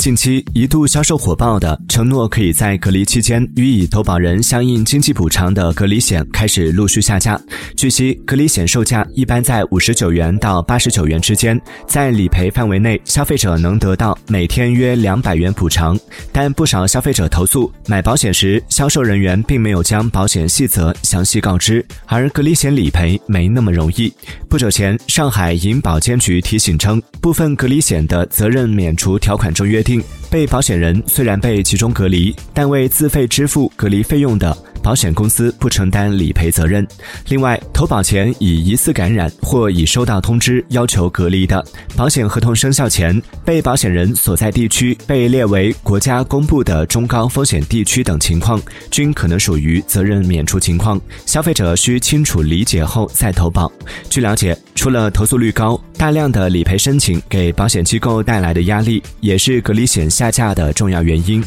[0.00, 7.38] 近期一度销售火爆的承诺可以在隔离期间予以投保人相应经济补偿的隔离险开始陆续下架。
[7.76, 15.98] 据悉，隔离险售价一般在五十九元到八十九元之间，在理赔范围内，消费者能得到每天约两百元补偿。
[16.32, 24.10] 但不少消费者投诉，买保险时销售人员并没有将保险细则详细告知，而隔离险理赔没那么容易。
[24.48, 29.89] 不久前，上海银保监局提醒称，部分隔离险的责任免除条款中约定。
[30.30, 34.54] 被保险人虽然被集中隔离，但未自费支付隔离费用的。
[34.82, 36.86] 保险公司不承担理赔责任。
[37.28, 41.62] 另外，投保前已疑似感染或已收到通知要求隔离的，
[41.94, 48.58] 保险合同生效前被保险人所在地区被列为国家公布的中高风险地区等情况，
[48.90, 50.98] 均可能属于责任免除情况。
[51.26, 53.70] 消费者需清楚理解后再投保。
[54.08, 61.44] 据了解，除了投诉率高，大量的理赔申请给保险机构带来的压力，也是隔离险下架的重要原因。